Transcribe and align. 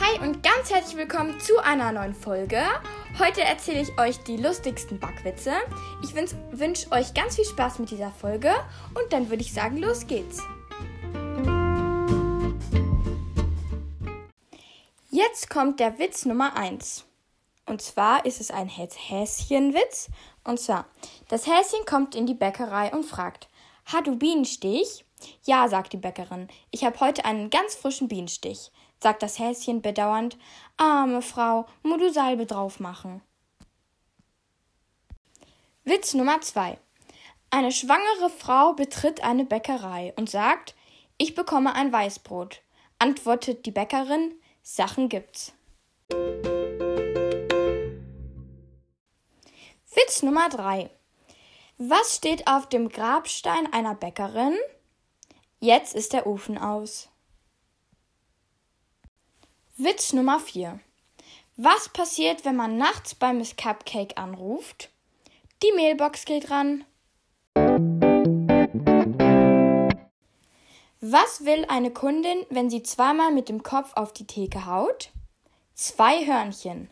Hi 0.00 0.18
und 0.20 0.42
ganz 0.42 0.70
herzlich 0.70 0.96
willkommen 0.96 1.38
zu 1.38 1.56
einer 1.58 1.92
neuen 1.92 2.14
Folge. 2.14 2.60
Heute 3.20 3.42
erzähle 3.42 3.80
ich 3.80 3.96
euch 3.96 4.18
die 4.24 4.36
lustigsten 4.36 4.98
Backwitze. 4.98 5.52
Ich 6.02 6.16
wünsche 6.16 6.90
euch 6.90 7.14
ganz 7.14 7.36
viel 7.36 7.44
Spaß 7.44 7.78
mit 7.78 7.92
dieser 7.92 8.10
Folge 8.10 8.52
und 8.94 9.12
dann 9.12 9.30
würde 9.30 9.42
ich 9.42 9.52
sagen, 9.52 9.76
los 9.76 10.08
geht's. 10.08 10.42
Jetzt 15.10 15.48
kommt 15.48 15.78
der 15.78 15.96
Witz 16.00 16.24
Nummer 16.24 16.56
1. 16.56 17.04
Und 17.66 17.80
zwar 17.80 18.26
ist 18.26 18.40
es 18.40 18.50
ein 18.50 18.68
Häschenwitz. 18.68 20.08
Und 20.42 20.58
zwar, 20.58 20.86
das 21.28 21.46
Häschen 21.46 21.86
kommt 21.86 22.16
in 22.16 22.26
die 22.26 22.34
Bäckerei 22.34 22.92
und 22.92 23.04
fragt, 23.04 23.48
Hat 23.84 24.08
du 24.08 24.16
Bienenstich? 24.16 25.04
Ja, 25.44 25.68
sagt 25.68 25.92
die 25.92 25.98
Bäckerin, 25.98 26.48
ich 26.72 26.84
habe 26.84 26.98
heute 26.98 27.24
einen 27.24 27.48
ganz 27.48 27.76
frischen 27.76 28.08
Bienenstich 28.08 28.72
sagt 29.04 29.22
das 29.22 29.38
Häschen 29.38 29.82
bedauernd. 29.82 30.38
Arme 30.78 31.20
Frau, 31.20 31.66
mu 31.82 31.98
du 31.98 32.10
Salbe 32.10 32.46
drauf 32.46 32.80
machen. 32.80 33.20
Witz 35.84 36.14
Nummer 36.14 36.40
zwei. 36.40 36.78
Eine 37.50 37.70
schwangere 37.70 38.30
Frau 38.30 38.72
betritt 38.72 39.22
eine 39.22 39.44
Bäckerei 39.44 40.14
und 40.16 40.30
sagt, 40.30 40.74
ich 41.18 41.34
bekomme 41.34 41.74
ein 41.74 41.92
Weißbrot. 41.92 42.62
Antwortet 42.98 43.66
die 43.66 43.72
Bäckerin, 43.72 44.40
Sachen 44.62 45.10
gibt's. 45.10 45.52
Witz 49.94 50.22
Nummer 50.22 50.48
drei. 50.48 50.88
Was 51.76 52.16
steht 52.16 52.46
auf 52.46 52.70
dem 52.70 52.88
Grabstein 52.88 53.70
einer 53.70 53.94
Bäckerin? 53.94 54.56
Jetzt 55.60 55.94
ist 55.94 56.14
der 56.14 56.26
Ofen 56.26 56.56
aus. 56.56 57.10
Witz 59.76 60.12
Nummer 60.12 60.38
4. 60.38 60.78
Was 61.56 61.88
passiert, 61.88 62.44
wenn 62.44 62.54
man 62.54 62.78
nachts 62.78 63.16
bei 63.16 63.32
Miss 63.32 63.56
Cupcake 63.56 64.16
anruft? 64.16 64.88
Die 65.64 65.72
Mailbox 65.72 66.26
geht 66.26 66.48
ran. 66.48 66.84
Was 71.00 71.44
will 71.44 71.64
eine 71.68 71.90
Kundin, 71.90 72.46
wenn 72.50 72.70
sie 72.70 72.84
zweimal 72.84 73.32
mit 73.32 73.48
dem 73.48 73.64
Kopf 73.64 73.90
auf 73.96 74.12
die 74.12 74.28
Theke 74.28 74.64
haut? 74.66 75.10
Zwei 75.74 76.24
Hörnchen. 76.24 76.88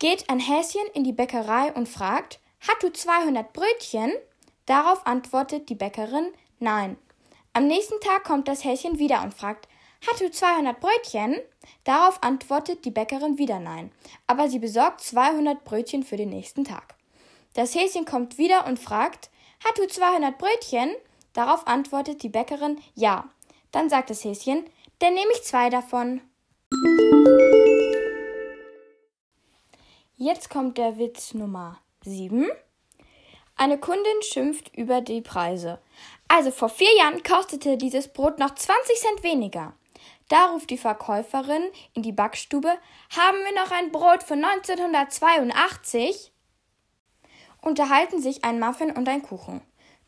Geht 0.00 0.28
ein 0.28 0.40
Häschen 0.40 0.88
in 0.92 1.04
die 1.04 1.12
Bäckerei 1.12 1.72
und 1.72 1.88
fragt, 1.88 2.40
hat 2.66 2.82
du 2.82 2.92
200 2.92 3.52
Brötchen? 3.52 4.10
Darauf 4.64 5.06
antwortet 5.06 5.68
die 5.68 5.76
Bäckerin, 5.76 6.32
nein. 6.58 6.96
Am 7.52 7.68
nächsten 7.68 8.00
Tag 8.00 8.24
kommt 8.24 8.48
das 8.48 8.64
Häschen 8.64 8.98
wieder 8.98 9.22
und 9.22 9.32
fragt, 9.32 9.68
hat 10.06 10.20
du 10.20 10.30
200 10.30 10.78
Brötchen? 10.80 11.36
Darauf 11.84 12.22
antwortet 12.22 12.84
die 12.84 12.90
Bäckerin 12.90 13.38
wieder 13.38 13.60
nein, 13.60 13.92
aber 14.26 14.48
sie 14.48 14.58
besorgt 14.58 15.00
200 15.00 15.64
Brötchen 15.64 16.02
für 16.02 16.16
den 16.16 16.30
nächsten 16.30 16.64
Tag. 16.64 16.94
Das 17.54 17.74
Häschen 17.74 18.04
kommt 18.04 18.38
wieder 18.38 18.66
und 18.66 18.78
fragt, 18.78 19.30
hat 19.64 19.78
du 19.78 19.86
200 19.86 20.36
Brötchen? 20.38 20.90
Darauf 21.32 21.66
antwortet 21.66 22.22
die 22.22 22.28
Bäckerin 22.28 22.80
ja. 22.94 23.30
Dann 23.72 23.88
sagt 23.88 24.10
das 24.10 24.24
Häschen, 24.24 24.64
dann 24.98 25.14
nehme 25.14 25.30
ich 25.32 25.42
zwei 25.42 25.70
davon. 25.70 26.20
Jetzt 30.16 30.48
kommt 30.48 30.78
der 30.78 30.98
Witz 30.98 31.34
Nummer 31.34 31.78
7. 32.04 32.48
Eine 33.56 33.78
Kundin 33.78 34.22
schimpft 34.22 34.74
über 34.76 35.00
die 35.00 35.20
Preise. 35.20 35.78
Also 36.28 36.50
vor 36.50 36.68
vier 36.68 36.94
Jahren 36.98 37.22
kostete 37.22 37.76
dieses 37.76 38.08
Brot 38.08 38.38
noch 38.38 38.54
20 38.54 38.96
Cent 38.96 39.22
weniger. 39.22 39.74
Da 40.28 40.46
ruft 40.46 40.70
die 40.70 40.78
Verkäuferin 40.78 41.62
in 41.94 42.02
die 42.02 42.12
Backstube, 42.12 42.78
haben 43.16 43.38
wir 43.44 43.54
noch 43.62 43.70
ein 43.70 43.92
Brot 43.92 44.22
von 44.22 44.44
1982? 44.44 46.32
Unterhalten 47.62 48.20
sich 48.20 48.44
ein 48.44 48.58
Muffin 48.60 48.90
und 48.90 49.08
ein 49.08 49.22
Kuchen. 49.22 49.60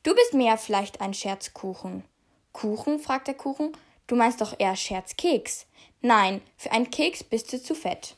Du 0.02 0.14
bist 0.14 0.34
mehr 0.34 0.58
vielleicht 0.58 1.00
ein 1.00 1.14
Scherzkuchen. 1.14 2.04
Kuchen? 2.52 2.98
fragt 2.98 3.28
der 3.28 3.34
Kuchen. 3.34 3.72
Du 4.06 4.16
meinst 4.16 4.40
doch 4.40 4.58
eher 4.58 4.74
Scherzkeks. 4.74 5.66
Nein, 6.00 6.40
für 6.56 6.72
einen 6.72 6.90
Keks 6.90 7.22
bist 7.24 7.52
du 7.52 7.62
zu 7.62 7.74
fett. 7.74 8.16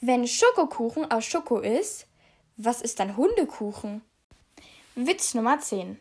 Wenn 0.00 0.26
Schokokuchen 0.26 1.10
aus 1.10 1.24
Schoko 1.24 1.58
ist, 1.58 2.06
was 2.56 2.82
ist 2.82 2.98
dann 3.00 3.16
Hundekuchen? 3.16 4.02
Witz 4.94 5.34
Nummer 5.34 5.60
10. 5.60 6.00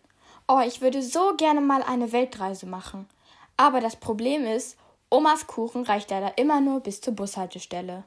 Oh, 0.52 0.62
ich 0.66 0.82
würde 0.82 1.04
so 1.04 1.36
gerne 1.38 1.62
mal 1.62 1.84
eine 1.84 2.12
Weltreise 2.12 2.66
machen. 2.66 3.06
Aber 3.56 3.82
das 3.82 3.96
Problem 3.96 4.48
ist, 4.48 4.80
Omas 5.12 5.46
Kuchen 5.46 5.84
reicht 5.84 6.10
leider 6.10 6.40
immer 6.40 6.60
nur 6.60 6.80
bis 6.80 7.02
zur 7.02 7.14
Bushaltestelle. 7.14 8.04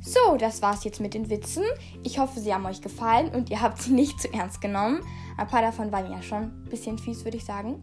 So, 0.00 0.36
das 0.38 0.62
war's 0.62 0.84
jetzt 0.84 1.00
mit 1.00 1.14
den 1.14 1.30
Witzen. 1.30 1.64
Ich 2.04 2.20
hoffe, 2.20 2.38
sie 2.38 2.54
haben 2.54 2.64
euch 2.64 2.80
gefallen 2.80 3.34
und 3.34 3.50
ihr 3.50 3.60
habt 3.60 3.82
sie 3.82 3.92
nicht 3.92 4.20
zu 4.20 4.32
ernst 4.32 4.60
genommen. 4.60 5.00
Ein 5.36 5.48
paar 5.48 5.62
davon 5.62 5.90
waren 5.90 6.12
ja 6.12 6.22
schon 6.22 6.44
ein 6.44 6.68
bisschen 6.70 6.96
fies, 6.96 7.24
würde 7.24 7.38
ich 7.38 7.44
sagen. 7.44 7.82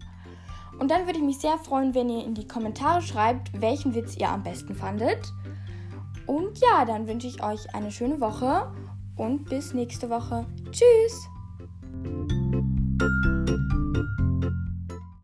Und 0.79 0.89
dann 0.89 1.05
würde 1.05 1.19
ich 1.19 1.25
mich 1.25 1.39
sehr 1.39 1.57
freuen, 1.57 1.93
wenn 1.93 2.09
ihr 2.09 2.23
in 2.23 2.33
die 2.33 2.47
Kommentare 2.47 3.01
schreibt, 3.01 3.51
welchen 3.59 3.93
Witz 3.93 4.15
ihr 4.15 4.29
am 4.29 4.41
besten 4.41 4.73
fandet. 4.73 5.33
Und 6.27 6.59
ja, 6.59 6.85
dann 6.85 7.09
wünsche 7.09 7.27
ich 7.27 7.43
euch 7.43 7.75
eine 7.75 7.91
schöne 7.91 8.21
Woche 8.21 8.71
und 9.15 9.49
bis 9.49 9.73
nächste 9.73 10.09
Woche. 10.09 10.45
Tschüss! 10.71 11.29